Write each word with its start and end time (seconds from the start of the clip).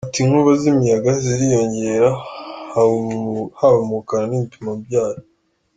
Ati 0.07 0.19
“Inkubi 0.23 0.51
z’imiyaga 0.61 1.11
ziriyongera 1.23 2.09
haba 3.59 3.79
mu 3.87 3.95
bukana 3.99 4.25
n’ibipimo 4.27 4.71
byayo. 4.83 5.21